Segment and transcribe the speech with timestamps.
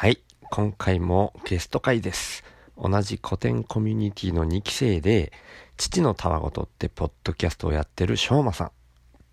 [0.00, 0.20] はい。
[0.52, 2.44] 今回もゲスト会です。
[2.80, 5.32] 同じ古典コミュニティの2期生で、
[5.76, 8.68] 父のたわごとってポッドキャストをやってるしょうまさん。
[8.68, 8.70] っ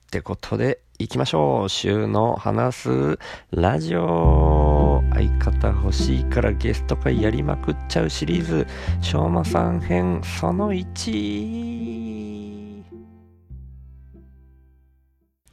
[0.09, 1.69] てことで、行きましょう。
[1.69, 3.19] 週の話す
[3.51, 5.03] ラジオ。
[5.13, 8.65] 相方欲しいからゲスト会やりまくっちゃうシリーズ、
[9.01, 12.83] しょうまさん編その1。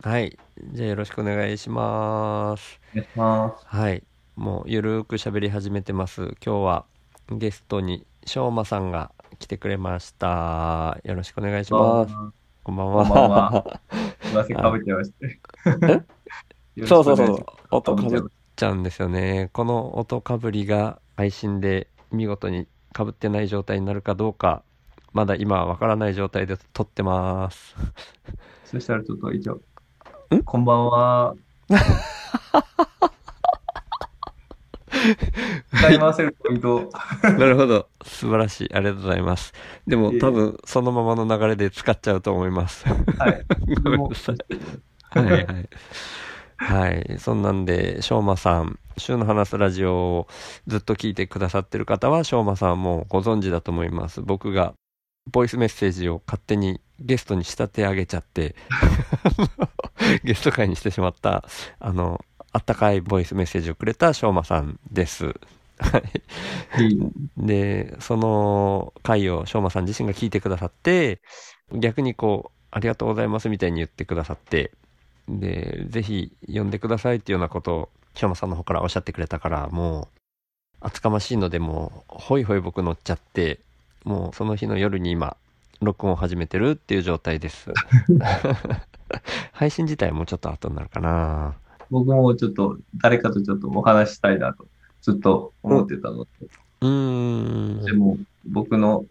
[0.04, 0.38] はい。
[0.72, 2.80] じゃあよろしくお願いします。
[2.94, 3.66] お願いします。
[3.66, 4.02] はい。
[4.36, 6.22] もうゆるーく喋り始めてます。
[6.22, 6.84] 今日は
[7.30, 10.98] ゲストにしょうまさんが来てくれました。
[11.04, 12.14] よろしくお願いします。
[12.64, 13.04] こんばんは。
[13.04, 13.80] こんばんは
[14.22, 15.12] すいません、 かぶっちゃいまし
[16.80, 16.86] た。
[16.86, 17.46] そうそうそう。
[17.72, 18.20] 音かぶっ
[18.56, 19.50] ちゃうんですよね。
[19.52, 24.62] この音かぶりが配信で見事にかぶってない状態になるかどうか、
[25.12, 27.76] まだ今はわからない状態で撮ってます。
[28.64, 29.60] そしたらちょっと一応
[30.34, 31.34] ん、こんばんは。
[35.74, 36.90] 使い回せるポイント。
[37.22, 37.88] なるほど。
[38.04, 38.74] 素晴らしい。
[38.74, 39.52] ありがとうございます。
[39.86, 42.86] でもいえいえ多分そのままの流れで使っちゃうと思います。
[42.88, 42.94] は
[43.28, 43.44] い。
[43.82, 44.36] ごめんなさい。
[45.18, 45.68] はいはい。
[46.56, 47.16] はい。
[47.18, 50.28] そんなんで、しょうまさん、週の話すラジオを
[50.66, 54.22] ずっと聞いてくださってる方は、しょうまさんもご存知だと思います。
[54.22, 54.74] 僕が、
[55.30, 58.54] ボイスメッセージを勝手にゲストに仕立て上げちゃって、
[60.24, 61.44] ゲスト会にしてしまった、
[61.80, 65.34] あの、あったかいボイスメッセージをくれたしょうまさんです。
[65.78, 67.12] はい。
[67.36, 71.20] で、その回をしょうまさん自身が聞いてくださって、
[71.72, 74.72] 逆にこう、ありがとうございますみたいに言ってくださって、
[75.28, 80.18] で、ぜひ呼んでくださいっていうようなことを、しょうまさんの方からおっしゃってくれたから、もう、
[80.80, 83.60] 厚かましいので、もう、ほいほい僕乗っちゃって、
[84.04, 85.36] もうその日の夜に今、
[85.80, 87.70] 録音を始めてるっていう状態です。
[89.52, 91.54] 配信自体はもうちょっと後になるかな。
[91.92, 94.66] 僕もちょっと誰かとちょっとお話ししたいなと
[95.02, 96.30] ずっと思ってたので、
[96.80, 97.84] うーん。
[97.84, 99.04] でも僕の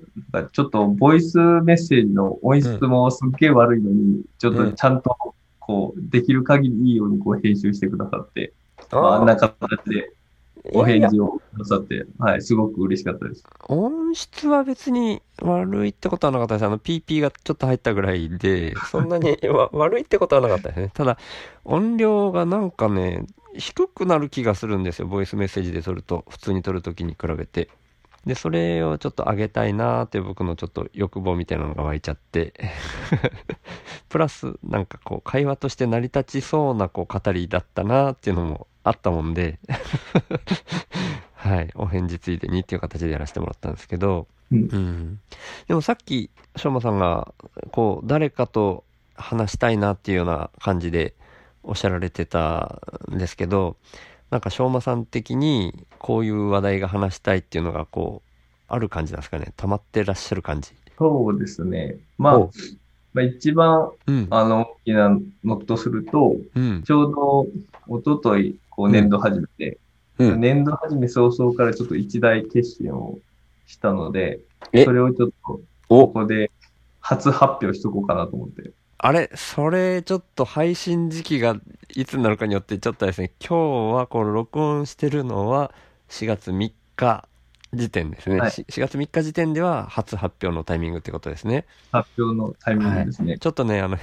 [0.52, 5.16] ちょっとボイスメッセージの音質もすっげえ悪いのに、ちょっとちゃんと
[5.60, 8.52] こうできる限りいいようにこう編集してくださって、
[8.92, 10.12] まあ、あんな形で
[10.74, 13.44] お返事をくださって、はい、すごく嬉しかったです。
[13.68, 16.66] 音質は別に悪いってことはなかったです。
[16.66, 20.92] あの、PP がちょっと入ったぐらいで、そんなに わ悪いってことはなかったですね。
[20.94, 21.18] ただ、
[21.66, 25.08] 音量がなんかね、低くなる気がするんですよ。
[25.08, 27.70] ボイスメッセージで撮ると、普通に撮るときに比べて。
[28.26, 32.54] で、それをちょっと上げたいなーって僕のちょっと欲望みたいなのが湧いちゃって。
[34.10, 39.60] プラス、なんかこう、会話として成り立ちそうなこう、語りだったなーっていうのもあったもんで、
[41.34, 45.20] はい、お返事ついでにっていう形でやらせてもらったんですけど、うんうん。
[45.68, 47.34] でもさっき、しょうまさんが、
[47.72, 48.84] こう、誰かと
[49.16, 51.14] 話したいなっていうような感じで
[51.64, 52.82] おっしゃられてた
[53.12, 53.78] んですけど、
[54.30, 58.30] なんかしょうまさん的に、こういう話題が話したいっていうのが、こう、
[58.68, 59.54] ある感じなんですかね？
[59.58, 60.72] 溜まってらっしゃる感じ。
[60.98, 61.98] そうですね。
[62.18, 62.52] まあお、
[63.14, 64.28] まあ、一番うん。
[64.30, 66.84] あの大きなのとすると、うん。
[66.84, 67.48] ちょう
[67.90, 69.78] ど一昨日こう年度始めて、
[70.18, 70.42] うん。
[70.42, 73.20] 年度始め早々からちょっと一大決心を
[73.68, 74.40] したので、
[74.74, 74.86] え？
[74.86, 76.50] それをちょっとこお、こで
[77.00, 78.72] 初発表しとこうかなと思って。
[78.98, 81.58] あれ、それ、ちょっと配信時期が
[81.96, 85.72] いつになるかによって、ちょっとですね、今日はこの録音してるのは
[86.10, 87.28] 4月3日
[87.74, 88.40] 時点ですね。
[88.40, 91.66] はいし4月3日時点では初発表のタイミングってことですね。
[91.92, 93.38] 発表のタイミングですね。
[93.38, 93.98] ちょっとね、あの、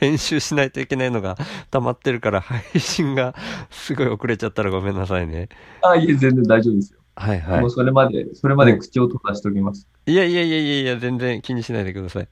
[0.00, 1.36] 編集しないといけないのが
[1.70, 3.34] 溜まってるから、配信が
[3.70, 5.48] すごい遅れちゃったらごめんなさいね。
[5.82, 6.98] あ、いえ、全然大丈夫ですよ。
[7.18, 9.86] はいはもうそれまで、それまで口を閉ざしておきます。
[10.06, 10.12] い。
[10.12, 12.28] いやいやいやいやいや、全然気にしないでください。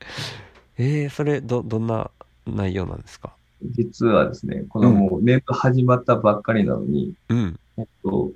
[0.76, 2.10] えー、それ、ど、どんな
[2.46, 3.32] 内容なんですか？
[3.62, 7.58] 実はですね、このもう年度始まったばっかりなのに、うん。
[7.78, 8.32] えっと、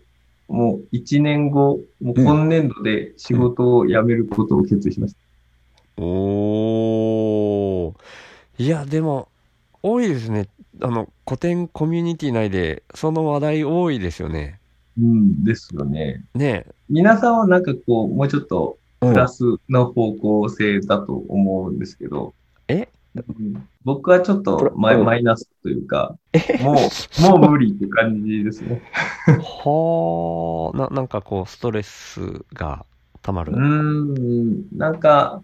[0.49, 5.19] もう一年後、もう今年度で仕事を辞めることを決意しました。
[6.03, 7.95] おー。
[8.59, 9.29] いや、でも、
[9.83, 10.49] 多いですね。
[10.81, 14.59] あの、古典コミュニティ内で、その話題多いですよね。
[14.99, 16.25] うん、ですよね。
[16.35, 19.13] ね皆さんはなんかこう、もうちょっとえ。
[19.13, 22.35] プラスの方向性だと思うんですけど、
[22.67, 22.89] え？
[23.15, 26.15] うん僕はちょっとマイうんマイナスというか、
[26.61, 26.77] もう、
[27.23, 28.83] もう無理って感じですね。
[29.25, 32.21] はあ、な、なんかこう、ストレス
[32.53, 32.85] が
[33.23, 33.53] 溜まる。
[33.53, 35.43] うーん、なんか、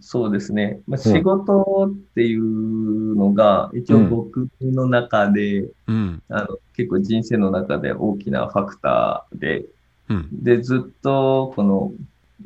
[0.00, 0.80] そうですね。
[0.86, 6.22] まあ、仕事っていうのが、一応僕の中で、うん。
[6.28, 9.66] あの、結構人生の中で大きなファクターで、
[10.08, 10.28] うん。
[10.32, 11.92] で、ずっと、この、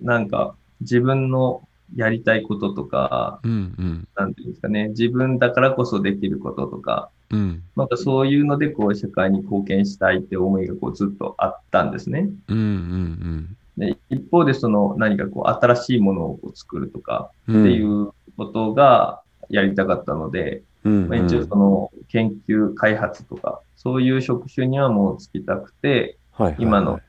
[0.02, 3.50] なんか、自分のやりたいこととか、うん。
[3.50, 4.08] うん。
[4.16, 7.62] なんていうんですかね、自分だからこそできることとか、うん。
[7.76, 12.28] なんかそういうので、こう、社会に貢献したいって思いがこうずっとあったんですね。
[12.48, 12.56] うん。
[12.56, 13.56] うん。
[13.76, 17.62] で一方で、その何かこう、新しいものを作るとかうん。
[17.62, 21.08] っていうことがやりたかったので、うん。
[21.08, 27.00] まあ、一応その研究開発とか、そういう職種にはもう就きたくて、はいはいはい今の。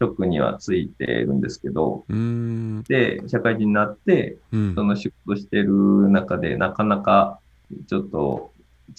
[0.00, 2.06] 職にはついてるんですけど。
[2.88, 5.74] で、社会人になって、うんその仕事してる
[6.08, 7.38] 中で、なかなか
[7.86, 8.52] ちょっと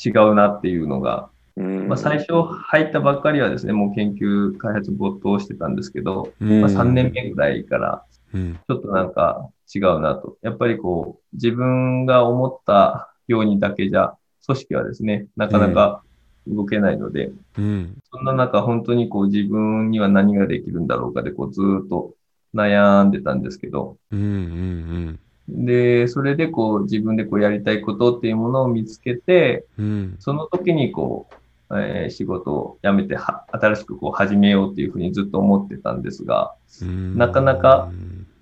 [0.04, 8.59] 違うなっていうのが、まあ、最初入ったばっかりはですね、もう研究開発没頭してたんですけど、うんまあ、3年目ぐらいからうん。
[8.68, 10.38] ちょっとなんか違うなと。
[10.42, 14.13] やっぱりこう、自分が思ったようにだけじゃ、
[14.45, 16.03] 組織はですね、なかなか
[16.48, 17.97] 動けないので、うん。
[18.12, 22.15] そんな中、本当にこう自分には何ができるんだろうかで、こうずーっと
[22.56, 24.19] 悩んでたんですけど、うん。
[24.19, 25.65] うん。
[25.65, 30.15] で、それでこう自分でこうやりたいことっていうものを見つけて、うん。
[30.19, 31.36] その時にこう、
[31.73, 37.18] えー仕事を辞めては、新しくこう始めようっていうふうにずっと思ってたんですが、うん。
[37.18, 37.89] なかなか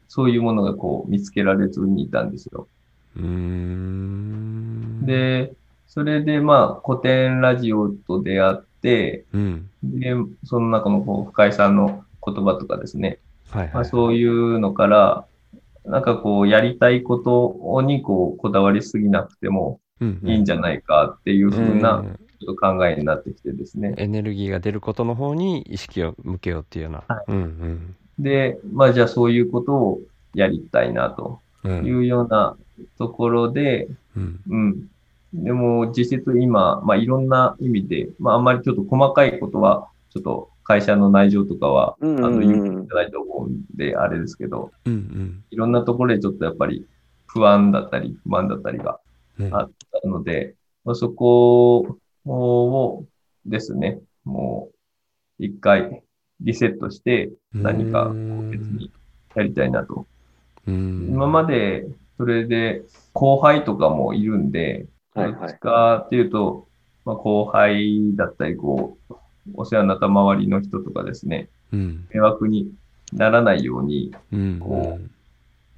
[0.08, 2.68] そういうものがこう見つけられずにいたんですよ。
[5.06, 5.54] で、
[5.88, 9.70] それでまあ古典ラジオと出会って、うん。
[9.84, 13.74] で、その中のこう深井さんの言葉とかですね、はいはい。
[13.74, 15.26] まあ、そういうのから、
[15.86, 23.94] なんかこうやりたいことにこうこだわりすぎなくてもうんいいんじゃないかっていうふうなうんちょっと考えになってきてですね。
[23.98, 27.04] エネルギーが出ることの方に意識を向けようっていうような。
[27.08, 30.02] はいうんで、まあじゃあそういうことを
[30.34, 31.86] やりたいなとうん。
[31.86, 32.58] いうような
[32.98, 34.40] ところで、うん。
[34.50, 34.88] うん。
[35.34, 45.44] でも実質今、まあいろんな意味で、まああんまりちょっと細かいことは、ちょっと会社の内情とかは、あうんの、言っていただいて思うんで、あれですけど、うんうん。
[45.52, 46.86] いろんなところでちょっとやっぱり
[47.28, 49.00] 不安だったり、不満だったりが
[49.40, 49.72] うんあっ
[50.04, 51.98] たので、まあ、そこ
[52.34, 53.06] を
[53.46, 54.70] ですね、も
[55.40, 56.04] う一回
[56.42, 58.92] リセットして何か別に
[59.36, 60.06] やりたいなと。
[60.68, 61.08] うん。
[61.10, 61.88] 今まで
[62.18, 62.84] それで
[63.14, 66.68] 後輩とかもいるんで、どっちかっていうと、
[67.06, 69.16] まあ、後輩だったり、こう、
[69.56, 72.08] お世話になった周りの人とかですね、うん。
[72.14, 72.72] 迷惑に
[73.14, 74.60] ならないようにうん。
[74.60, 75.00] こ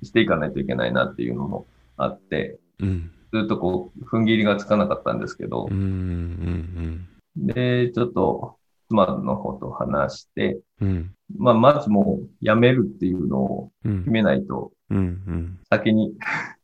[0.03, 1.65] していかないといけないなっていうのも
[1.95, 3.11] あって、うん。
[3.31, 7.07] ずっとこう、踏ん切りがつかなかったんですけどうん。
[7.37, 7.47] うん。
[7.47, 8.57] で、ちょっと
[8.89, 11.13] 妻の方と話して、うん。
[11.37, 14.11] まあ、まずもう辞めるっていうのをうん決。
[14.11, 15.59] めないとうん。
[15.69, 16.13] 先に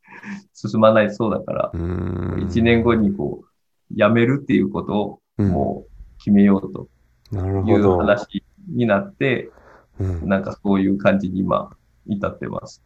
[0.53, 2.45] 進まないそうだから、うん。
[2.47, 6.89] 一年後にこう、辞めるっていうことをうん、もう決めようと
[7.35, 7.97] いう。
[7.97, 9.51] 話になって、
[9.99, 11.71] うんなんかそういう感じに今、
[12.07, 12.83] 至ってます。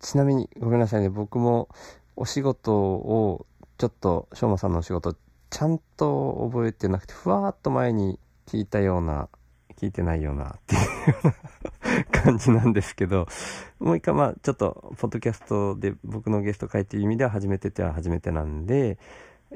[0.00, 1.08] ちなみに、ごめんなさいね。
[1.08, 1.68] 僕も
[2.16, 3.46] お仕事を、
[3.78, 5.14] ちょっと、しょうまさんのお仕事、
[5.50, 9.28] ちゃんと覚えてなくて、ふわーっと前に聞いたような、
[9.76, 13.26] 聞いてないような、っていう感じなんですけど、
[13.78, 18.98] もう一回、まあ、ちょっと、ポッドキャストで僕のゲスト会っていう意味では初めてっては初めてなんで、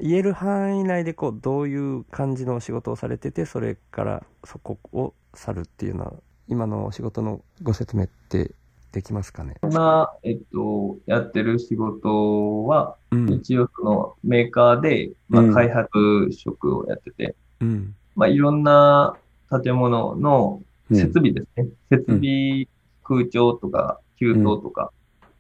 [0.01, 6.13] 言える範囲内で、こう、どういう感じのお仕事をされてて、それからそこを去るっていうのは、
[6.49, 8.53] 今のお仕事のご説明って
[8.95, 9.57] できますかね？
[9.63, 13.31] 今、えっと、やってる仕事は、うん。
[13.31, 15.89] 一応そのメーカーで、まうんあ、開発
[16.31, 17.95] 職をやってて、うん。
[18.15, 19.19] まあ、いろんな
[19.63, 21.69] 建物のうん設備ですね。
[21.91, 22.69] 設備、
[23.03, 24.93] 空調とか、給湯とか、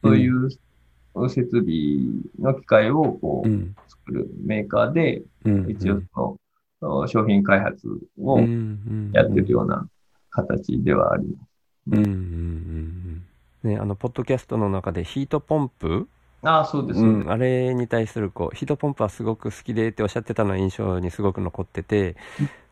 [0.02, 0.50] そういう
[1.28, 1.74] 設備
[2.38, 3.48] の機械をこう。
[3.48, 5.70] うん作るメーカーで、うん。
[5.70, 6.38] 一応そ
[6.82, 7.86] の商品開発
[8.18, 9.88] をうんやってるような
[10.30, 11.48] 形ではあります。
[11.92, 11.98] うん。
[11.98, 12.04] うん。
[12.04, 13.22] うん。
[13.64, 16.08] ね、あの、ポッドキャストの中でヒートポンプ
[16.44, 17.00] ああ、そうです。
[17.00, 22.16] うん、あれに対するこうヒートポンプはすごく好きでっておっしゃってたのは印象にすごく残ってて、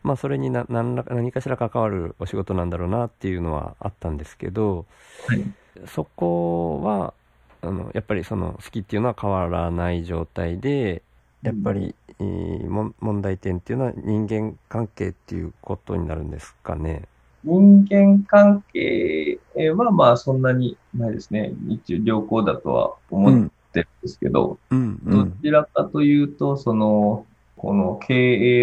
[0.03, 4.85] まあそれにな何ら何かしら関わるお仕事なんだろうなっていうのはあったんですけど、
[5.27, 5.43] はい
[5.87, 7.15] そこは
[7.61, 11.01] あのやっぱりその好きっていうのは変わらない状態で
[11.41, 17.07] やっぱり、えーもん問題点っていうのは人間関係っていうことになるんですかね。
[17.43, 19.39] 人間関係
[19.75, 21.53] はまあそんなにないですね。
[21.67, 24.99] 一応良好だとは思ってるんですけど、うん。
[25.05, 27.25] どちらかというと、その、
[27.57, 28.13] この経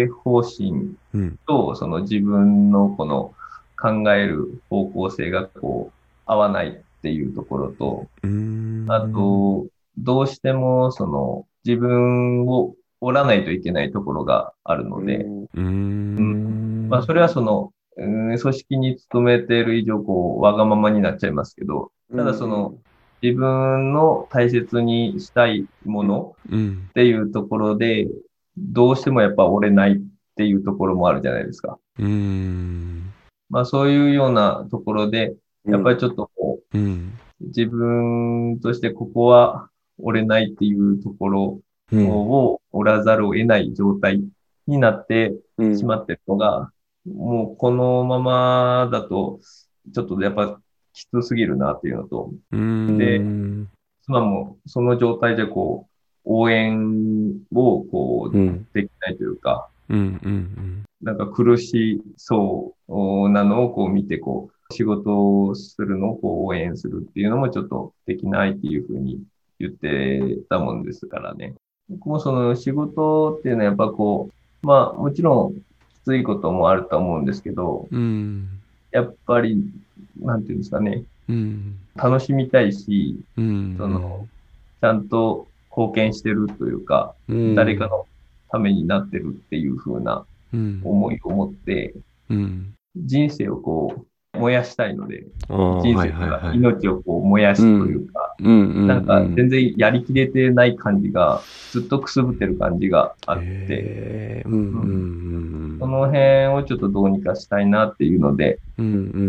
[0.01, 1.39] 営方針うん。
[1.47, 3.33] と、その自分のこの
[3.79, 8.85] 考える方向性がこう合わないっていうところと、うん。
[8.89, 16.87] あと、どうしてもその自分を折らないといけないところがあるので、うん。
[16.89, 17.71] まあそれはその、
[18.01, 22.75] うん組織に勤めている以上、こう、わがままになっちゃいますけど、ただその、
[23.21, 26.87] 自分の大切にしたいものうん。
[26.89, 28.07] っていうところで、
[28.57, 30.01] どうしてもやっぱ折れないっ
[30.35, 31.77] ていうところもあるじゃないですか。
[31.99, 33.13] うん。
[33.49, 41.61] まあそういうようなところで、やっぱりちょっとこう、うん、自分としてここは折れないっていうところ
[41.93, 44.23] を折らざるを得ない状態
[44.67, 45.33] になって
[45.77, 46.67] しまってるのが、うん、
[47.05, 49.39] もうこのままだと、
[49.93, 50.59] ちょっとやっぱ
[50.93, 53.21] きつすぎるなっていうのと、で、
[54.03, 55.91] 妻もその状態でこう、
[56.23, 58.35] 応援をこう、
[58.73, 69.21] できないというか、なんか苦しそうなのをこう見て、こう、仕事をするのをこう応援するっていうのもちょっとできないっていうふうに
[69.59, 71.55] 言ってたもんですからね。
[71.89, 74.29] 僕もその仕事っていうのはやっぱこ
[74.63, 75.61] う、まあもちろんき
[76.05, 78.49] ついこともあると思うんですけど、うん、
[78.91, 79.63] やっぱり、
[80.19, 84.27] なんていうんですかね、うん、楽しみたいし、うん、その、
[84.81, 87.15] ちゃんと貢献してるというか、
[87.55, 88.07] 誰かの
[88.49, 91.93] ためになってるっていう風な思いを持って、
[92.95, 108.83] 人生をこう、燃やしたいので、人生が命をこう燃やすというか、なんか全然やりきれてない感じが、ずっとくすぶってる感じがあって、その辺をちょっとどうにかしたいなっていうので、で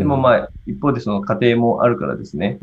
[0.05, 2.57] もまあ、一方でその家庭もあるからですね。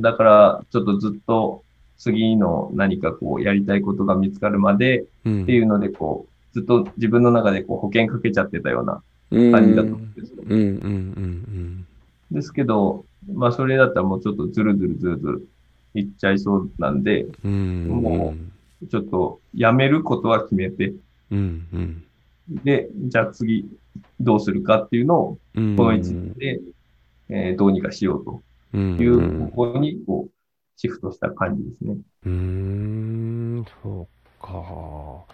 [0.00, 1.64] だから、ちょっとずっと
[1.96, 10.42] 次の何かこうやりたいことが見つかるまでっていうので、こう、ずっと自分の中でこう保険かけちゃってたような感じだと思うんですよ。
[10.46, 11.86] うんうんうん。
[12.30, 15.48] ですけど、まあそれだったらもうちょっとずるずるずるずる
[15.94, 18.34] いっちゃいそうなんで、うんも
[18.82, 20.92] うちょっとやめることは決めて、
[21.30, 22.04] うんうん、
[22.64, 23.68] で、じゃあ次
[24.20, 26.60] どうするかっていうのを、この一年で、
[27.28, 28.42] えー、どうにかしようと。
[28.74, 30.30] いう方向にこう
[30.76, 31.96] シフトした感じですね。
[32.26, 34.08] うん、そ
[34.40, 35.24] うか。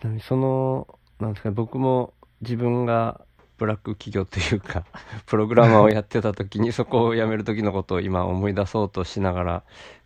[0.00, 0.86] ちなみにその、
[1.20, 3.20] なんですかね、僕も自分が
[3.58, 4.84] ブラック企業というか
[5.26, 9.62] プログラマーをやってた時に そこを辞める時のことを今思い出そうとしながら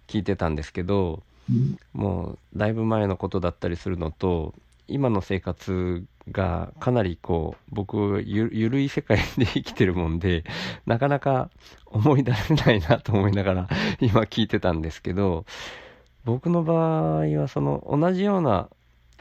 [0.06, 1.22] 聞いてたんですけど、
[1.92, 4.54] もうだいぶ前のことだったりするのと
[4.88, 10.44] 今の生活がかなりこう僕ゆゆるい世界で生きてるもんで
[10.87, 11.50] なかなか
[11.87, 13.68] 思い出せないなと思いながら
[14.00, 15.44] 今聞いてたんですけど
[16.25, 18.68] 僕の場合はその同じような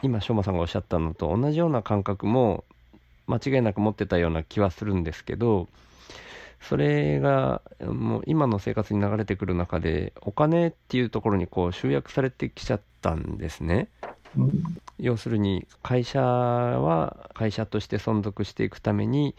[0.02, 2.64] 今しょうまさんがおっしゃったのと同じような感覚も
[3.30, 5.68] 間違いなく持ってたような気はするんですけど
[6.62, 13.88] それがもう今の生活に流れてくる中でお金っていうところにこう集約されてきちゃったんですね。
[15.00, 19.36] 要するに会社は会社として存続していくために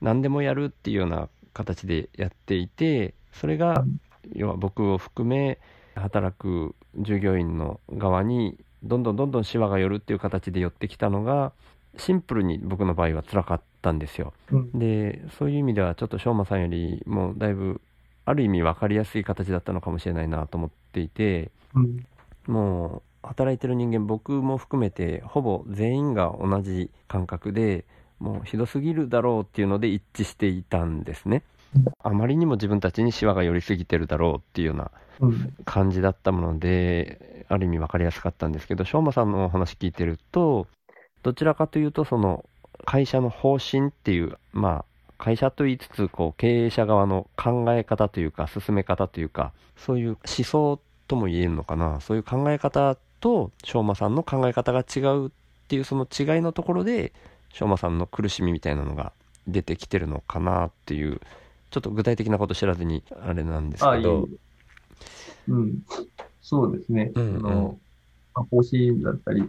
[0.00, 3.84] 何でもやるっていうような形でやっていてそれが
[4.32, 5.58] 要は僕を含め
[5.96, 11.52] 働く従業員の側にどんどんどんどんシワが寄るっていう形で寄ってきたのが
[11.96, 14.32] シンプルに僕の場合は辛かったんですよ。
[14.52, 17.80] うん、でそういう意味ではちょっとしょうまさんよりもだいぶ
[18.24, 22.06] ある意味分かりやすい形だったのかもしれないなと思っていて、うん、
[22.46, 27.84] もう働いてる人間僕も含めてほぼ全員が同じ感覚で
[28.18, 31.42] もうひどすぎるだろうっていうので一致していたんですね。
[32.02, 34.90] あまりにも自分たちにシワが寄りすぎてるだろうっていうような
[35.64, 40.66] 感じだったもので、ある意味分かりやすかったんですけど、しょうまさんのお話聞いてると、
[41.22, 42.44] どちらかというと、その
[42.84, 44.84] 会社の方針っていう、まあ、
[45.18, 55.30] 会社と言いつつ、こう、経営者側の考え方というか、進め方というか、そういう思想とも言えるのかな、そういう考え方と、しょうまさんの考え方が違うっ
[55.68, 57.12] ていう、その違いのところで、
[57.52, 59.12] しょうまさんの苦しみみたいなのが
[59.48, 61.20] 出てきてるのかなっていう、
[61.70, 64.28] ちょっと具体的なこと知らずにあれなんですけど。
[65.48, 65.78] うん、
[66.42, 67.10] そうですね。
[67.14, 67.78] うんうん、の
[68.34, 69.42] 方針だったり、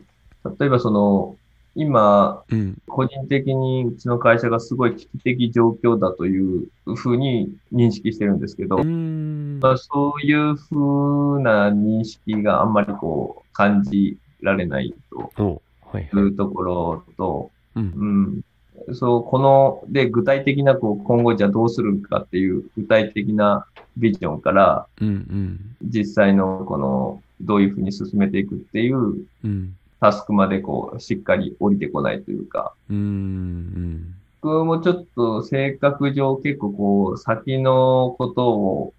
[0.59, 1.37] 例えばその、
[1.75, 14.93] 今、うん、個人的にうちの会社がすごい危機的状況だというふうに認識してるんですけど、まあ、そういうふうな認識があんまりこう感じられない
[15.37, 15.61] と
[15.95, 18.43] いうところと、うん、
[18.87, 23.65] うん、そう、この、で、具体的なこう今後じゃどうするかっていう具体的な
[23.97, 32.73] ビジョンから、うんうん、実際のこの、どういうふうに進めていくっていう、うんタスクまでこう、しっかり降りてこないというか。
[32.89, 38.93] うん、僕もちょっと性格上結構こう、先のことを、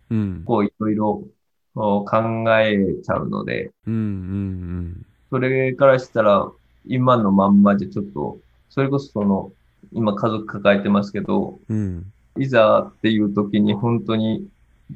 [0.45, 1.25] こう、いろいろ
[1.75, 2.05] 考
[2.61, 6.51] えちゃうので、うんうんうん、それからしたら、
[6.87, 8.39] 今のまんまじゃちょっと、
[8.69, 9.53] それこそその、
[9.93, 14.47] 今家族抱えてますけど、うん、いざっていう時に本当に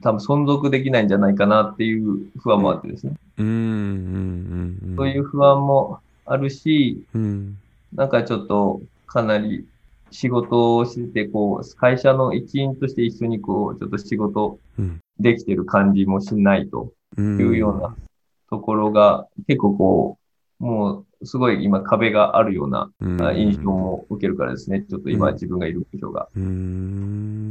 [0.03, 3.15] 多分存続できないんじゃないかなっていう不安もあってですね。
[3.39, 4.97] うん、うん、うん、うん。
[4.97, 7.59] そういう不安もあるし、うん、
[7.93, 9.67] なんかちょっとかなり
[10.11, 17.41] 仕事をしてて、こう、会社の一員として一緒にこう、ちょっと仕事うん、できてる感じもしないとうん。
[17.41, 17.97] いうような
[18.51, 20.19] ところが、結構こ
[20.61, 22.91] う、もうすごい今壁があるような
[23.35, 24.85] 印象も受けるからですね。
[24.89, 26.29] ちょっと今自分がいる部署が。
[26.35, 27.44] うーん。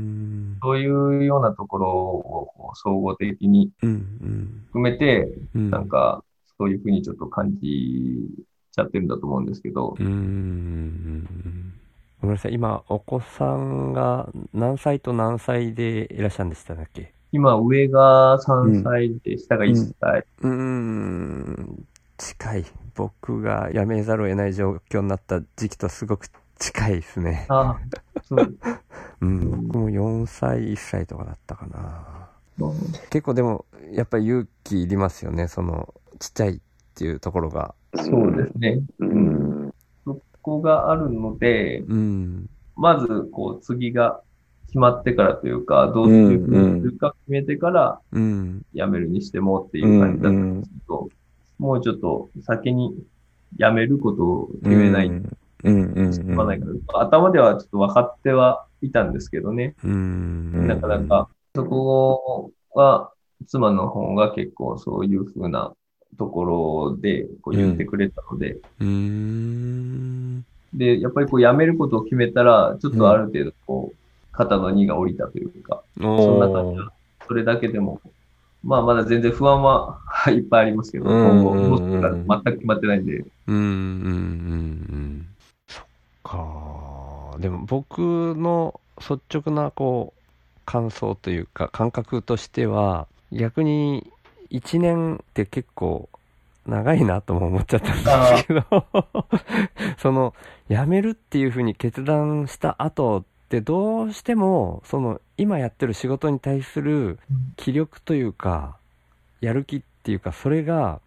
[0.64, 4.64] そういうようなところを総合的にうん、うん。
[4.68, 5.70] 含めて、うん。
[5.70, 6.24] なんか、
[6.58, 8.18] そういうふうにちょっと感じ
[8.72, 11.74] ちゃってるんだと思うんですけどう、ーん。
[12.22, 12.54] ごめんなさい。
[12.54, 17.14] 今、お子さんが何歳と何歳でいらっしゃるんでしたっけ？
[17.34, 20.26] 今上が3歳で下が1歳。
[20.42, 21.86] うーん。
[22.18, 22.66] 近い。
[22.96, 26.28] 僕が辞めざるを得ない状況になった時期とすごく
[26.60, 27.46] 近いですね。
[27.50, 27.78] あ
[28.24, 28.58] そう。
[29.22, 29.68] うん。
[29.68, 32.08] 僕も4歳、1歳とかだったかな。
[32.60, 32.74] うん
[33.10, 35.48] 結構でも、やっぱり勇気いりますよね。
[35.48, 36.60] その、ちっちゃいっ
[36.96, 37.74] ていうところが。
[37.96, 38.82] そうですね。
[39.00, 39.74] うん。
[40.06, 42.50] そこがあるので、うん。
[42.76, 44.22] まず、こう、次が
[44.68, 48.66] 決まってからというか、どうするか決めてからうん。
[48.74, 51.10] 辞めるにしてもっていう感じだったんですけど、
[51.60, 52.96] もうちょっと先に
[53.58, 55.38] 辞めることを決めないとうん。
[56.94, 59.76] 頭ではちょっと分かってはいたんですけどね。
[59.84, 60.68] うん。
[60.68, 63.12] なかなか、そこは、
[63.48, 65.74] 妻の方が結構そういうふうな
[66.18, 70.46] ところでこう言ってくれたので、うーん。
[70.74, 73.96] で、やっぱりこう辞めることを決めたら、ちょっとある程度こう、
[74.32, 76.92] 肩の荷が下りたというか、おそんな感じだ
[77.28, 78.02] それだけでも、
[78.64, 84.16] まあまだ全然不安はいっぱいありますけど、うん今後全く決まってないんで、うんうんうんう
[84.96, 85.28] ん。
[86.34, 87.38] そっか。
[87.40, 94.12] でも僕の率直なこう感想というか感覚としては逆に
[94.52, 96.10] 1年って結構
[96.66, 98.64] 長いなとも思っちゃったんですけど
[99.98, 100.34] その
[100.70, 107.20] 辞めるっていうふうに決断した後ってどうしてもその今やってる仕事に対する
[107.58, 108.78] 気力というか
[109.42, 111.02] やる気っていうかそれが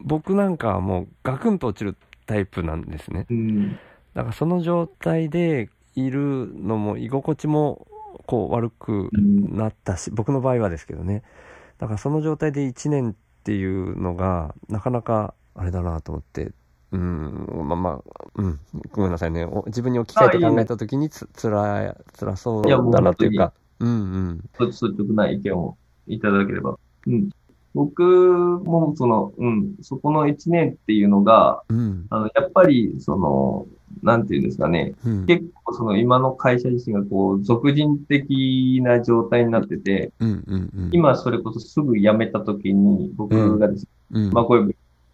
[0.00, 3.26] 僕なんかはもうガクンと落ちるタイプなんですね。
[3.30, 3.78] うん、
[4.18, 7.86] だからその状態でいるのも居心地も
[8.26, 11.22] こう悪くうん、なったし僕の場合はですけどね。
[11.78, 16.50] だからその状態で1年っていうのがなかなかあれだなと思って。
[16.90, 18.60] うんまあまあうん。
[18.90, 19.44] ごめんなさいね。
[19.44, 23.52] お自分に置き換えて考えた時につつらつらそうだなというか。
[23.78, 24.50] うんうん。
[24.58, 25.78] 率直な意見を
[26.08, 26.76] いただければ。
[27.06, 27.30] うん。
[27.78, 32.06] 僕もその、うん、そこの1年っていうのが、うん。
[32.10, 33.68] あの、やっぱり、その、
[34.02, 35.26] なんていうんですかね、うん。
[35.26, 40.90] 結構その今の会社自身がこう、俗人的な状態になってて、うんうんうん。
[40.92, 44.66] 今それこそすぐ辞めた時に僕がですね、うんまあこれ、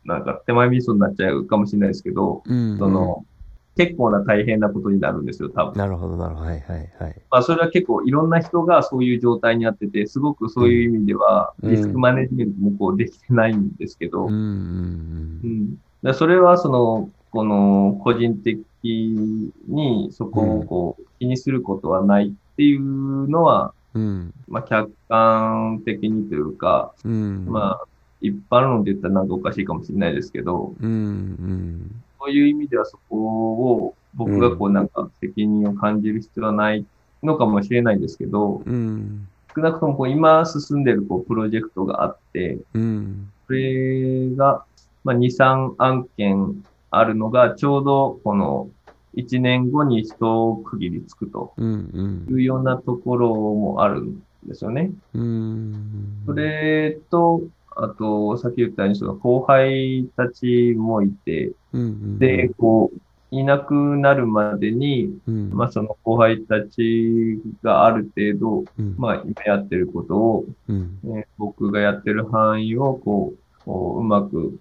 [0.07, 2.79] なんか手前味噌になっちゃうかもしれないですけど、うん。
[2.79, 3.27] その、
[3.76, 5.78] 結構な大変なことになるんですよ、多分。
[5.78, 6.46] なるほどなるほど。
[6.46, 7.22] はいはいはい。
[7.30, 11.70] まあそれは結構いろんな人がそういう状態になってて、すごくそういう意味ではうん。
[11.70, 15.40] リスクマネジメントもこうできてないんですけど、うんうん。
[15.42, 15.70] うん。
[15.70, 24.32] だからそれはその、この個人的にそこをこう気にすることはないっていうのは、うん。
[24.46, 27.46] まあ客観的にというか、うん。
[27.48, 27.84] まあ
[28.24, 31.83] 一般論で言ったらなんかおかしいかもしれないですけど、うんうん
[32.24, 36.87] そういう意味ではそこを僕がこうなんか責任を感じる必要はない
[37.22, 44.64] のかもしれないんですけど、うん少なくともこう今進んでるこうプロジェクトがあって、うんそれが、
[45.04, 48.68] まあ、2、3案件あるのが、ちょうどこの
[49.14, 54.90] 1年後に一区切りつくとうんいうようなところもあるんですよね。
[55.14, 56.22] うん。
[56.26, 57.42] それと、
[57.76, 62.98] あと、さっき言ったように、その後輩たちもいて、うんで、こう、
[63.30, 65.50] いなくなるまでに、うん。
[65.52, 68.94] まあ、その後輩たちがある程度、うん。
[68.96, 70.98] まあ、今やってることを、うん。
[71.02, 74.58] ね僕がやってる範囲を、こう、こううまく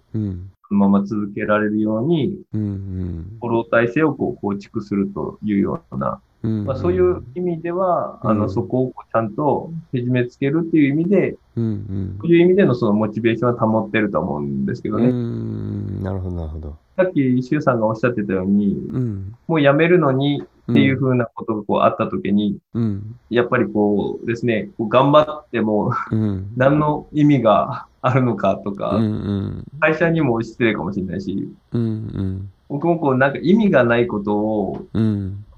[0.74, 15.12] まま続けられるように、うんフォロー体制をこう構築するというような、うんまあ、そういう意味では、あの、うんそこをちゃんとけじめつけるっていう意味で、うんそういう意味でのそのモチベーションは保ってると思うんですけどうんうね。
[15.12, 16.02] ん。
[16.02, 16.76] なるほどなるほど。
[16.96, 19.34] さっき、シュウさんがおっしゃってたように、うん。
[19.48, 23.16] もう辞めるのにっていうふうなことがこうあったときに、うん。
[23.30, 26.52] やっぱりこうですね、こう頑張ってもうん。
[26.56, 29.64] 何の意味があるのかとか、うんうん。
[29.80, 34.86] 会社にも失礼かもしれないし、うん僕もこう、なんか意味がないことを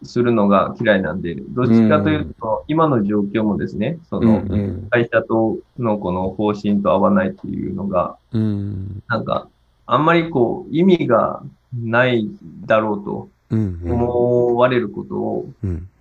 [0.03, 4.43] するのが嫌いなんで、どっちかというと、今の状況もですね、その、
[4.91, 9.49] 会社とのこの方針と合わないっていうのが、なんか、
[9.87, 12.29] あんまりこう、意味がない
[12.65, 15.49] だろうと思われることを、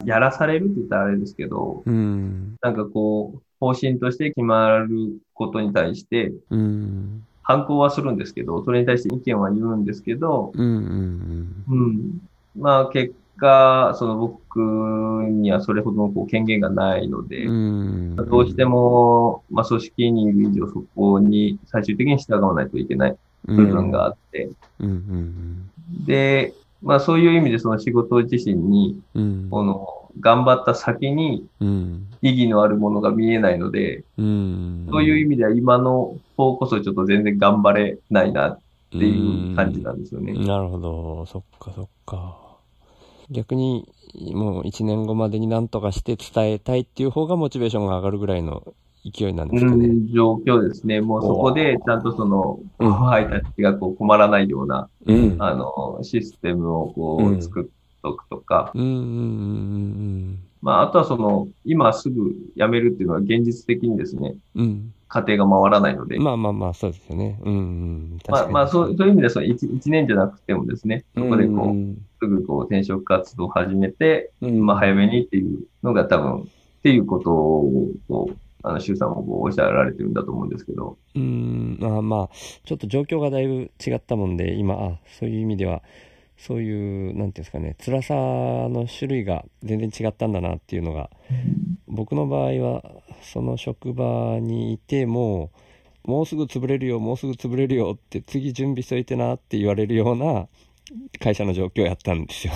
[0.06, 6.32] やらされるって言ったらあれですけど、なんかこう、方針として決まることに対して、
[7.42, 12.22] 反抗はするんですけど、それに対して意見は言うんですけど、うん、うん、
[12.56, 24.50] まあ結果、その僕にはそれほどのこう権限がないので、どうしても、まあ組織にいる以上そこに最終的に従わないといけない部分があって、
[26.06, 29.02] で、まあそういう意味でその仕事自身に、
[29.50, 31.46] この頑張った先に
[32.22, 38.60] 意義のあるものが見えないので、うん、そういう意味では今の方こそちょっと全然頑張れないなっ
[38.92, 40.34] ていう感じなんですよね。
[40.34, 41.26] なるほど。
[41.26, 42.38] そっかそっか。
[43.30, 43.88] 逆に
[44.34, 48.64] もう1年後までに何とかして伝えたいっていう方がモチベーションが上がるぐらいの
[49.06, 49.90] 勢いなんですかね。
[50.14, 51.02] 状況ですね。
[51.02, 57.66] もうそこでちゃんとその、後輩たちがこう困らないような、うん、あの、システムをこう作っ
[58.06, 58.72] とくとか、
[60.62, 66.20] まあ、あとはその、今すぐ辞めるっていうのは現実的にですね、うん、家庭が回らないので。
[66.20, 67.40] まあまあまあ、そうですよね。
[67.44, 68.20] うん、うん。
[68.30, 76.46] まあまあそう、そういう意味でその 1, 1年じゃなくてもですね、そこでこう、すぐこう転職活動を始めて、うん、まあ早めにっていうのが多分、っ
[76.84, 80.98] ていうことを、こう、あの、周さんもおっしゃられてるんだと思うんですけど。
[81.14, 82.30] うん、まあまあ、
[82.66, 85.84] ちょっと状況がだいぶ違ったもんで、今、あ、そういう意味では、
[86.38, 91.10] そういう、なんていうんですかね、辛さの種類が全然違ったんだなっていうのが、
[91.88, 92.84] 僕の場合は、
[93.22, 95.52] その職場にいても、
[96.04, 100.48] もうすぐ潰れるよ、もうすぐ潰れるよって、次準備しといてなって言われるような
[101.20, 102.54] 会社の状況をやったんですよ。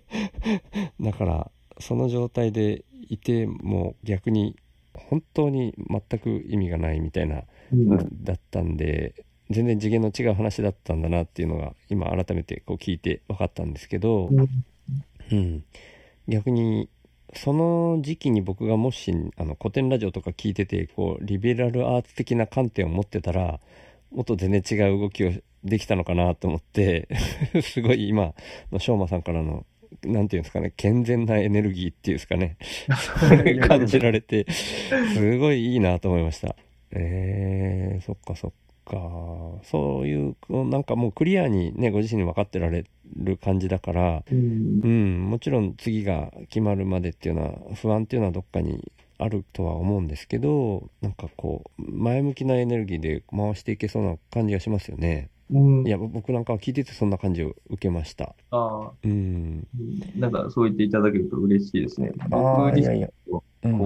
[1.00, 4.56] だから、その状態でいても逆に
[4.94, 7.44] 本当に全く意味がないみたいな、
[8.22, 9.14] だったんで
[9.50, 14.30] 全然次元の違う話だったんだなっていうのが今改めてこう聞いて分かったんですけど、
[15.30, 15.64] うん、
[16.28, 16.88] 逆に
[17.34, 23.60] その時期に僕がもしあの古典ラジオとか聞いててこうリベラルアーツ的な観点を持ってたら
[24.12, 25.32] もっと全然違う動きを
[25.64, 27.08] できたのかなと思って
[27.62, 28.34] すごい今
[28.70, 29.66] のしょうまさんからの
[30.02, 32.56] なんていうんですかね、健全なエネルギーっていうんですかね、
[33.66, 36.56] 感じられて、すごいいいなと思いました。
[36.90, 38.52] えー、そっかそっ
[38.84, 38.96] か
[39.64, 42.84] そういうなんかもうクリアにねご自身に分かってられ
[43.16, 55.30] る感じだから、うん、うん、もちろん次が決まるまでっていうのは不安っていうのはどっかにあるとは思うんですけどなんかこう前向きなエネルギーで回していけそうな感じがしますよね。
[55.50, 58.34] うん、いや僕なんかは聞いててそんな感じを受けました。
[58.50, 58.90] ああ。
[59.02, 59.66] うん。
[60.16, 62.12] なんかそう言っていただけると嬉しいですね。
[62.30, 63.78] 僕自身こう、うん、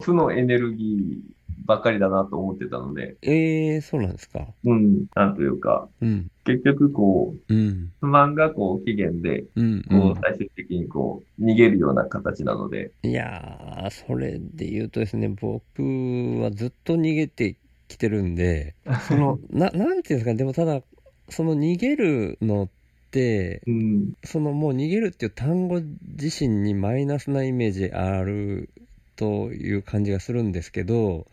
[0.00, 3.16] 負のエネルギーばっかりだなと思ってたので。
[3.22, 4.46] ええー、そうなんですか。
[4.64, 12.92] うん、なんというか、うん、結局こう、うん、不満がこう期限で、うんこう最終的にこう逃げるような形なので。
[13.02, 15.82] いやー、それで言うとですね、僕
[16.40, 17.56] はずっと逃げて
[17.88, 18.74] きてるんで、
[19.08, 20.82] その、な、なんていうんですか、でもただ、
[21.28, 22.68] その逃げるのっ
[23.10, 25.80] て、うん、そのもう逃げるっていう単語
[26.16, 28.70] 自身にマイナスなイメージある
[29.22, 31.28] という感じがするんですけど、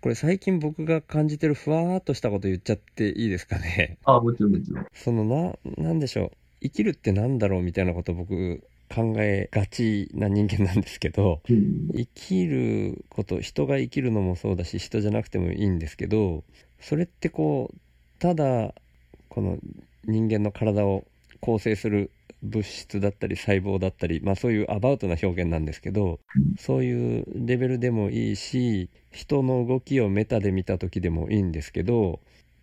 [0.00, 3.98] これ最近僕が感じてるふわーっとしたこと言っちゃっていいですかね？
[4.04, 4.86] あもちろんもちろん。
[4.92, 6.30] そのな、なんでしょう？
[6.60, 16.42] 生きるってなんだろうみたいなこと僕考えがちな人間なんですけど、うん、生きること人が生きるのもそうだし人じゃなくてもいいんですけど
[16.80, 17.76] それってこう
[18.18, 18.74] ただ
[19.28, 19.58] この
[20.04, 21.04] 人間の体を
[21.40, 22.10] 構成する
[22.42, 26.20] 物質だったり細胞だったり、まあそういうアバウトな表現なんですけど、
[26.58, 32.20] そういうレベルでもいいし、人の動きをメタで見た時でもいいんですけど、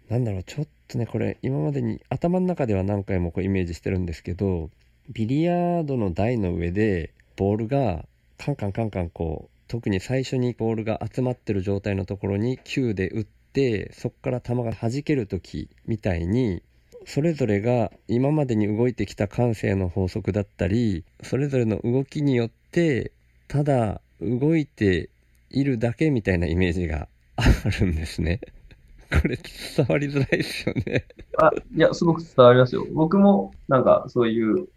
[0.09, 4.69] なんだろう、ちょっとね、これ今までに頭の中では何回もこうイメージしてるんですけど、
[5.09, 8.05] ビリヤードの台の上でボールが
[8.37, 16.63] カンカンカンカンこう、特に最初にボールが集まってる状態のところに球で打って、そこから球が弾ける時みたいに
[17.07, 23.13] それぞれが今までに動いてきた感性の法則だったりそれぞれの動きによって
[23.47, 25.09] ただ動いて
[25.49, 27.45] いるだけみたいなイメージがあ
[27.79, 28.41] るんですね。
[29.09, 31.05] これ伝わりづらいですよね
[31.37, 32.85] あ、いや、すごく伝わりますよ。
[32.91, 34.67] 僕もなんかそういう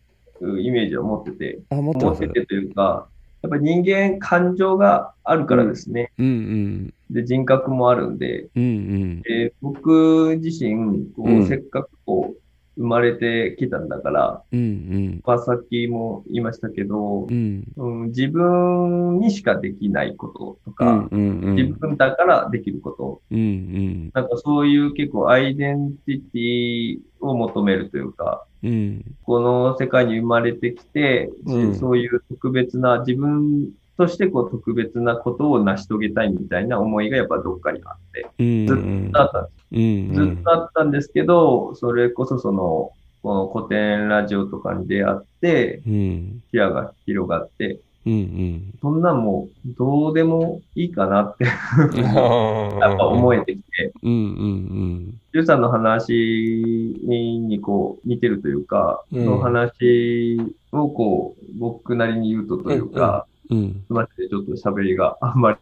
[0.60, 3.08] イメージを持ってて、あ持って持っててというか、
[3.42, 6.12] やっぱり人間感情があるからですね。
[6.18, 9.22] うん、うん、で、人格もあるんで、うんうん、
[9.62, 12.39] 僕自身、こう、せっかくこう、
[12.80, 15.22] 生まれてきたんだから、うんうん。
[15.26, 17.64] まあ、さっきも言いましたけど、うん。
[17.76, 21.54] うん、自分にしかできないこととうんか、うんうん。
[21.56, 24.10] 自分だからできること、うんうん。
[24.14, 29.04] なんかそういう結構アイデンティティを求めるというか、うん。
[29.24, 31.74] この世界に生まれてきて、うん。
[31.74, 46.42] そういう特別な、自分としてこう特別なことを成し遂げたいみたいな思いがやっぱどっかにあって、うんずっとあったんですうんずっとあったんですけど、それこそその、この古典ラジオとかに出会って、うん。
[46.50, 48.74] 視野が広がって、うんうん。
[48.80, 51.50] そんなんもうどうでもいいかなってや
[52.00, 59.24] やっぱ思えてきて、うんうんジュさんの話にこう似てるというか、うん。
[59.24, 60.40] その話
[60.72, 63.72] をこう僕なりに言うとというか、うんうん。
[63.72, 65.58] すみません、ちょっと喋りがあんまり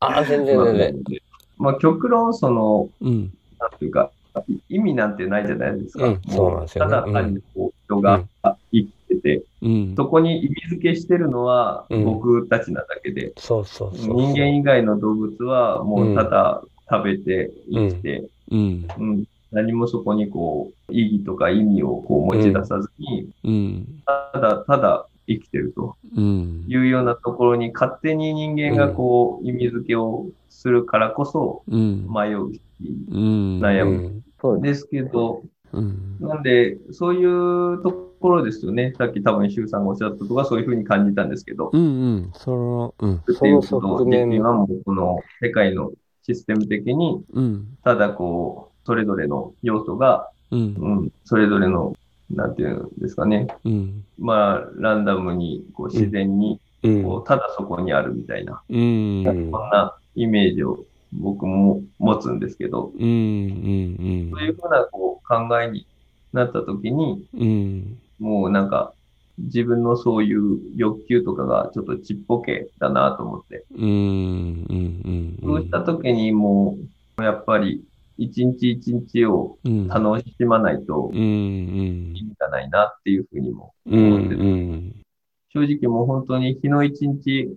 [0.00, 1.20] あ全然全然
[1.60, 3.32] まあ極論その、うん。
[3.60, 4.10] なんていうか、
[4.70, 6.06] 意味なんてないじゃないですか。
[6.06, 6.12] うん。
[6.14, 6.90] もそうなんですよね。
[6.90, 9.94] ただ単にこう人が生きてて、うん。
[9.94, 12.04] そこに意味付けしてるのはうん。
[12.04, 18.88] 僕たちなだけで、そうそう人間以外の動物はもうただ食べて生きて、うん。
[18.98, 19.24] うん。
[19.52, 24.02] 何もそこにこう意義とか意味をこう持ち出さずに、うん。
[24.06, 25.96] ただただ生きてると。
[26.16, 26.64] うん。
[26.68, 32.06] いうようなところに勝手に人間がこう意味付けをするからこそうん。
[32.08, 32.60] 迷うし、
[33.10, 33.90] うん悩む。
[34.02, 36.16] むそうですけど、うん。
[36.20, 38.92] なんで、そういうところですよね。
[38.98, 41.84] さっき多分、周さんがおっしゃったとか、そういうふうに感じたんですけど、うんう
[42.16, 42.30] ん。
[42.34, 43.16] そのうん。
[43.16, 47.78] ってそのいうこと側面今もこの世界のシステム的に、うん。
[47.84, 50.74] ただこう、それぞれの要素が、うん。
[50.78, 51.94] うん、それぞれの、
[52.30, 53.46] なんていうんですかね。
[53.64, 54.04] うん。
[54.18, 57.02] まあ、ランダムに、こう、自然に、うん。
[57.02, 59.24] こう、ただそこにあるみたいな、うん。
[59.24, 63.02] そんなイメージを僕も持つんですけど、うん。
[63.02, 64.30] うん。
[64.32, 65.86] そういうふうな、こう、考えに
[66.32, 67.98] なったときに、うん。
[68.18, 68.94] もうなんか、
[69.38, 73.64] 自分のそういう欲求とかがちょっとちっぽけだなと思って。
[73.74, 73.86] うん。
[73.88, 75.00] うん。
[75.04, 75.38] うん。
[75.42, 76.76] そうした時にも
[77.18, 77.82] う、やっぱり、
[78.20, 79.88] 一日一日をうん。
[79.88, 84.94] 楽しまないと意味がないなっていうふうにもうん思ってて、うん。
[85.52, 87.48] 正直もう本当に日の一日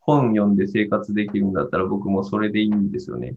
[0.00, 3.36] 本読んで生活できるんだったら僕もそれでいいんですよね。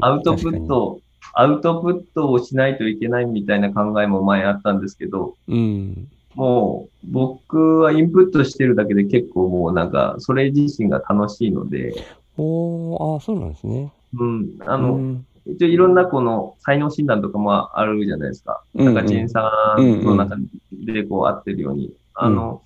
[0.00, 1.00] アウトプット、
[1.34, 6.08] アウトプットをしないといけないみたいな考えも前あったんですけど、うん。
[6.34, 11.92] もう僕はインプットしてるだけで結構もうなんかそれ自身が楽しいので、
[12.36, 18.62] おーああそうなんですねうん、ああの、一応いろんなこの才能診断とかもあるじゃないですか。
[18.74, 20.36] うんなんか仁さんの中
[20.72, 22.62] でこう合ってるように、あの、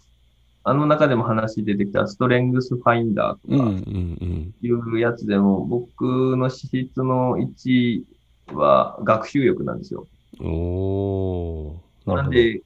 [0.65, 4.55] あの中でも話出てきたストレングスファインダーとかうんうんうん。
[4.61, 8.07] いうやつでも、僕の資質の1位
[8.53, 10.07] は学習欲なんですよ。
[10.41, 12.63] おおーなんで、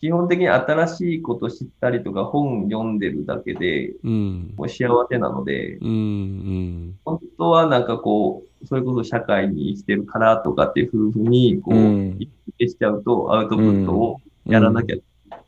[0.00, 4.54] 基本的に新しいこと知ったりとか本読んでるだけでうん。
[4.56, 6.98] もう幸せなので、うんうん。
[7.04, 12.16] 本当はなんかこう、それこそ社会に生きてるからとかっていうふうに、こう、うん。
[12.18, 12.28] 意
[12.58, 14.96] 識しちゃうとアウトプットをやらなきゃ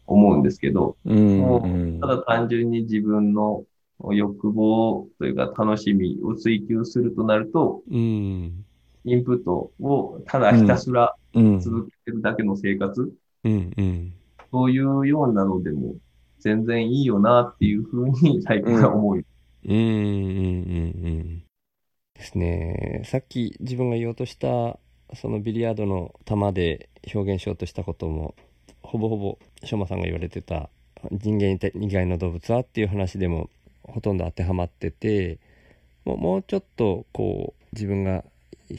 [0.06, 2.00] 思うんですけど、うんもうん。
[2.00, 3.64] ただ単純に自分の
[4.10, 8.64] 欲望というか楽しみを追求するとなると、うん。
[9.04, 11.60] インプットをただひたすらうん。
[11.60, 13.12] 続けてるだけの生活、
[13.44, 14.12] うんうん
[14.56, 15.96] そういうようなのでも
[16.40, 19.24] 全然いいよなっていうふうに 最近は思う。
[19.64, 19.72] うん。
[19.74, 21.42] うんうんうん
[22.14, 24.78] ですねさっき自分が言おうとした
[25.16, 28.34] そのビリヤードの球で表現しようとしたことも
[28.82, 30.00] ほぼほぼしょうまさん。
[30.00, 30.70] が言われてた
[31.10, 33.50] 人間以外の動物はっていう話でも
[33.84, 34.16] ほとん。
[34.18, 35.38] ど当てはまってて
[36.04, 38.24] もうもうちょっとこう自分が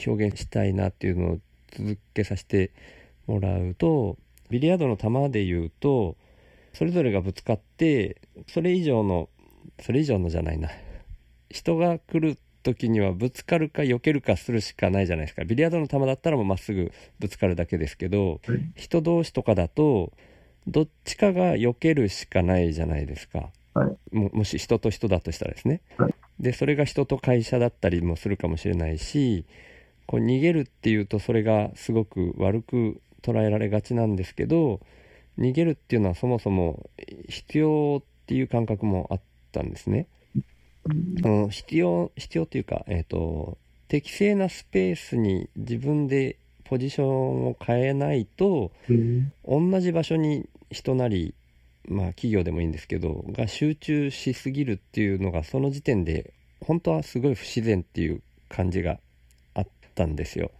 [0.05, 1.39] 表現したいなっていうのを
[1.71, 2.71] 続けさせて
[3.27, 4.17] もらうと
[4.49, 6.15] ビリヤードの球で言うと
[6.73, 9.29] それぞれがぶつかってそれ以上の
[9.81, 10.69] それ以上のじゃないな。
[11.49, 15.43] 人が来る時にはぶつかるか避けるかするしかないじゃないですか。
[15.45, 18.71] ビリヤードの球だったらもうまっすぐぶつかるだけですけどはい。
[18.75, 20.11] 人同士とかだと
[20.67, 24.15] どっちかが避けるしかないじゃないですか、はい。
[24.15, 26.13] ももし人と人だとしたらですね、はい。
[26.39, 29.45] でそれが人と会社だったりもするかもしれないし
[30.05, 34.79] こう逃げるっていうとそれがすごく悪く捉えられがちなんですけど
[35.37, 36.89] 逃げるっていうのはそもそも
[37.29, 40.07] 必要っていう感覚もあったんですね。
[41.23, 51.33] あの必要必要っていうか、えー、と適正なスペースに自分でポジションを変えないとうん同じ場所に人なり、
[51.87, 58.99] まあ、企業でもいいんですけどが集中しすぎるっていうのがその時点で本当はすごい不自然っていう感じが
[59.53, 60.51] あったんですよ。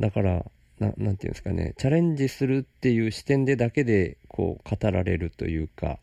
[0.00, 0.44] だから
[0.78, 5.98] ななんていうんですかねチャレンジするっていう視点でだけでこう語られるというか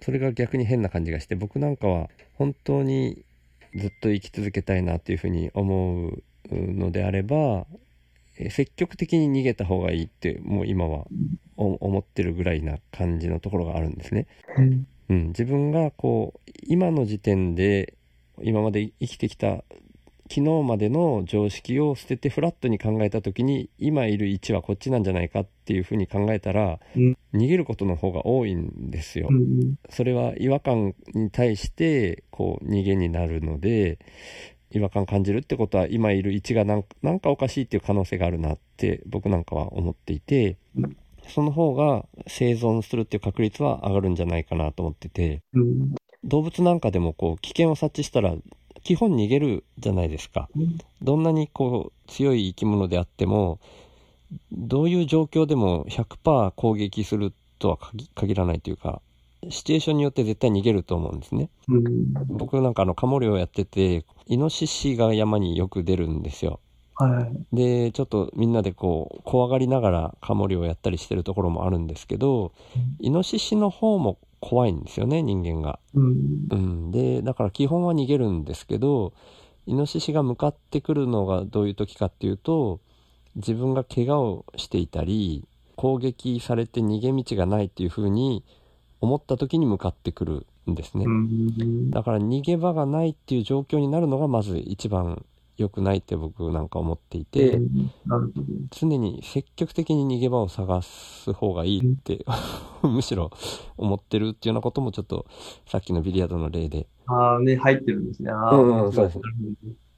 [0.00, 3.24] それが逆に変な感じがして僕なんかは本当に
[3.74, 7.66] ずっと生き続けたいなっていうふうに思うのであれば
[8.48, 11.04] 積極的に逃げた方がいいってもう今は
[11.56, 14.26] 思ってるぐらいな感じのところがあるんですね。
[15.10, 17.94] うん、自分がこう今の時点で
[18.42, 19.64] 今まで生きてきた
[20.30, 29.26] 昨日までの常識を捨ててフラットに考えた時に今いる位置はこっちなんじゃないかっていうふうに考えたら、うん、逃げることの方が多いんですよ。
[29.28, 33.98] うん、それは違和感に対してこう逃げになるので
[34.70, 36.82] 違和感感じるってことは今いる位置がなん
[37.18, 40.58] かおかしいっていう可能性があるなって僕なんかは思っていて。
[41.28, 45.42] その方が生存するっていう確率は上がるんじゃないかなと思ってて、
[46.24, 48.34] 動物なんかでもこう危険を察知したら
[48.82, 50.48] 基本逃げるじゃないですか。
[51.02, 53.58] どんなにこう強い生き物であっても、
[54.52, 57.78] どういう状況でも100%攻撃するとは
[58.14, 59.02] 限らないというか、
[59.48, 61.48] シチュエーションによって絶対逃げると思うんですね。
[61.68, 66.60] うん、僕なんかあの、カモ漁やってて、イノシシが山によく出るんですよ。
[66.96, 75.78] はい、で、ちょっとみんなでこう、怖がりながらカモ漁をやったりしてるところもあるんですけど、うん、イノシシの方も怖いんですよね、人間が。
[75.94, 76.90] うん、うん。
[76.90, 79.12] で、だから基本は逃げるんですけど、
[79.66, 82.80] イノシシが向かってくるのがどういう時かっていうと、
[83.36, 88.44] 自分が怪我をしていたり、攻撃されて逃げ道がないっていうふうに
[89.00, 91.06] 思った時に向かってくるんですね。
[91.90, 95.24] だから逃げ場がないっていう状況になるのがまず一番
[95.60, 97.60] 良くないって僕なんか思っていて、
[98.70, 102.24] 常に積極的に逃げ場を探す方がいいって、
[102.82, 103.30] むしろ
[103.76, 105.26] 思ってるっていうようなこともちょっと
[105.66, 106.86] さっきのビリヤードの例で。
[107.06, 108.30] ああ、ね、入ってるんですね。
[108.30, 109.22] ああ、うん、そうですね。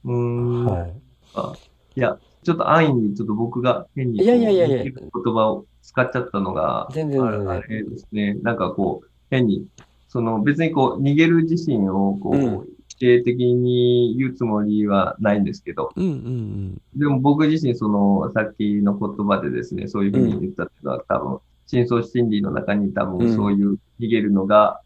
[0.05, 0.65] うん。
[0.65, 0.93] はい。
[1.35, 1.53] あ
[1.95, 5.01] いや、ちょっと安易にちょっと僕が変にいやいやいやいや言
[5.33, 8.33] 葉を使っちゃったのが、全然全然あれですね。
[8.41, 9.65] なんかこう、変に、
[10.09, 12.72] その別にこう、逃げる自身をこう、うん
[13.03, 24.79] 定的に言うつもりはないんですけど、うんうんうん、でも僕自身そのさっきの言葉でですね、そういうふうに言ったっていうのは多分、深層心理の中に多分そういう逃げるのが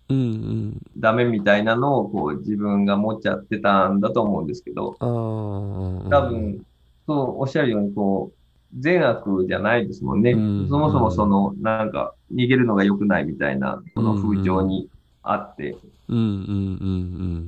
[0.97, 6.65] ダメみたいなのをこう自分が持っちゃってたんだと思うんですけど、多分、
[7.05, 8.37] そうおっしゃるようにこう、
[8.79, 10.33] 善悪じゃないですもんね。
[10.33, 14.89] そもそもその、なんか、逃げるのが良くないみたいな、この風潮に
[15.23, 15.77] あって、
[16.09, 16.33] うんうんうんう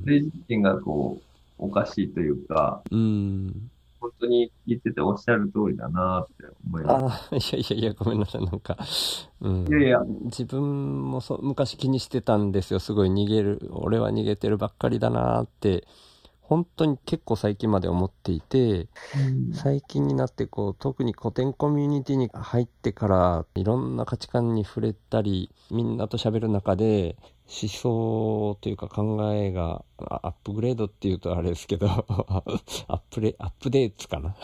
[0.04, 1.24] それ自身がこう、
[1.58, 3.70] おかしいというか、うん。
[4.00, 7.26] 本当に言ってておっしゃる通りだなって思います。
[7.28, 8.78] ああ、いやいやいや、ごめんなさい、なんか。
[9.42, 9.68] うん。
[9.68, 10.00] いやいや。
[10.24, 12.78] 自分もそ昔気にしてたんですよ。
[12.80, 13.68] すごい逃げる。
[13.72, 15.86] 俺は逃げてるばっかりだなって。
[16.50, 31.86] 本当に結構最近まで思っていて、うん、最近になってこう特に古典コミュニティに入ってからいろんな価値観に触れたりみんなと喋る中で思想というか考えがアップグレードっていうとあれですけど
[32.88, 34.34] アップレアップデートかな？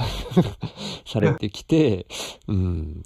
[1.04, 2.06] されてきて、
[2.46, 3.02] うん、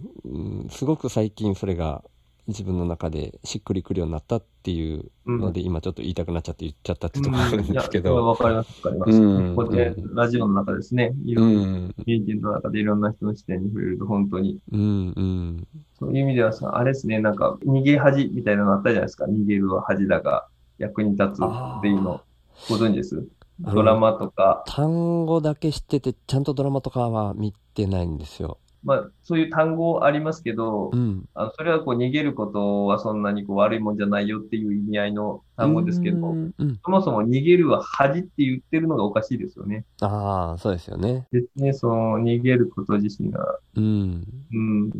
[0.68, 2.04] すごく最近それが
[2.48, 8.14] 自分の中でしっくりくるようになったっていうので、うん、今ちょっと言いたくなっちゃって言っちゃったってところあるんですけど。
[8.26, 9.22] わ、うん、かります、わかります。
[9.22, 14.58] うん、こうやってラジオの中ですね、いろんな、人間の中でいろんな人の視点に触れると本当に。
[14.72, 14.82] うんう
[15.22, 15.66] ん、
[15.98, 19.26] そういう意味ではさ、あれですね、なんか逃げ恥みたいなのあったじゃないですか。
[19.26, 20.46] 逃げるは恥だが
[20.78, 22.20] 役に立つっていうの、
[22.68, 23.26] ご存知です？
[23.60, 24.64] ドラマとか。
[24.66, 28.56] 単語だけ知ってて、ちゃんとドラマとかは見てないんですよ。
[28.82, 39.84] まあ、そういう単語ありますけど、うん、あのそれはこう逃げることはそんなにこう悪いもんじゃないよっていう意味合いの単語ですけど、うん、そもそも逃げるは恥って言ってるのがおかしいですよね。
[40.00, 41.26] ああ、そうですよね。
[41.30, 43.58] ですね、その逃げること自身が。
[43.76, 44.24] うん。
[44.52, 44.90] うん。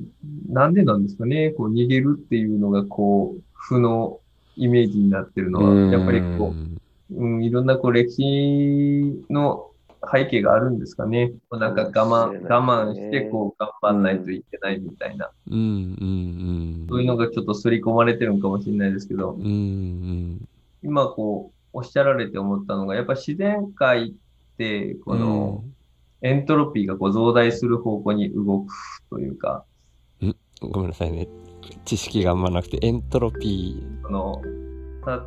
[0.49, 4.21] なんでなんですかね、こう逃げるっていうのがこう、負の
[4.57, 6.55] イメージになってるのは、やっぱりこ
[7.11, 9.70] う、うん、いろんなこう歴史の
[10.11, 11.33] 背景があるんですかね。
[11.51, 15.31] なんか我慢、我慢してこう頑張んないといけないみたいな。
[15.51, 15.65] うんうんう
[16.85, 20.49] ん、そういうのがちょっと刷り込まれてるのかもしれないですけど、うんうん、
[20.83, 25.65] 今こうおっしゃられて思ったのが、やっぱ自然界ってこの
[26.23, 28.73] エントロピーがこう増大する方向に動く
[29.11, 29.65] というか。
[30.23, 31.29] んごめんなさいね。
[31.85, 34.03] 知識があんまなくて、エントロピー。
[34.03, 34.43] この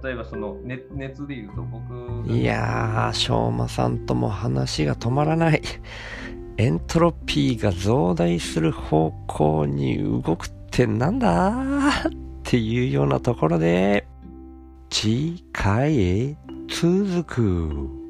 [0.03, 5.61] 例えばその熱熱で言うと僕いやー翔馬さんとも話が止まらない。
[6.57, 11.89] エントロピーが増大する方向に動くってなんだ？
[11.89, 12.11] っ
[12.43, 14.05] ていうようなところで
[14.91, 16.37] 次回へ
[16.69, 18.02] 続く。